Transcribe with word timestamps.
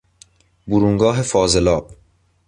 برونگاه 0.67 1.21
فاضلاب 1.21 1.91